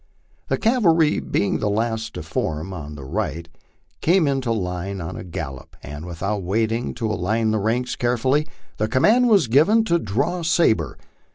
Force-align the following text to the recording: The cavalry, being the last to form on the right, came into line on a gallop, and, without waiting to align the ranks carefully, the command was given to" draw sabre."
The 0.47 0.57
cavalry, 0.57 1.19
being 1.19 1.59
the 1.59 1.69
last 1.69 2.15
to 2.15 2.23
form 2.23 2.73
on 2.73 2.95
the 2.95 3.03
right, 3.03 3.47
came 4.01 4.27
into 4.27 4.51
line 4.51 4.99
on 4.99 5.15
a 5.15 5.23
gallop, 5.23 5.75
and, 5.83 6.05
without 6.07 6.41
waiting 6.41 6.95
to 6.95 7.05
align 7.05 7.51
the 7.51 7.59
ranks 7.59 7.95
carefully, 7.95 8.47
the 8.77 8.87
command 8.87 9.29
was 9.29 9.45
given 9.47 9.83
to" 9.83 9.99
draw 9.99 10.41
sabre." 10.41 10.97